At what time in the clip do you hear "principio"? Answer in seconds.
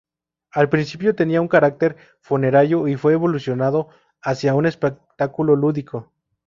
0.67-1.13